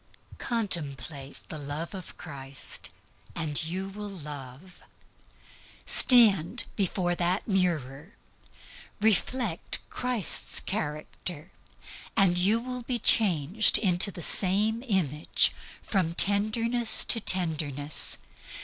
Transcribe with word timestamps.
Contemplate 0.39 1.41
the 1.49 1.59
love 1.59 1.93
of 1.93 2.17
Christ, 2.17 2.89
and 3.35 3.63
you 3.63 3.87
will 3.87 4.09
love. 4.09 4.81
Stand 5.85 6.63
before 6.75 7.13
that 7.13 7.47
mirror, 7.47 8.15
reflect 8.99 9.77
Christ's 9.91 10.59
character, 10.59 11.51
and 12.17 12.35
you 12.35 12.59
will 12.59 12.81
be 12.81 12.97
changed 12.97 13.77
into 13.77 14.09
the 14.09 14.23
same 14.23 14.83
image 14.87 15.51
from 15.83 16.15
tenderness 16.15 17.03
to 17.05 17.19
tenderness. 17.19 18.17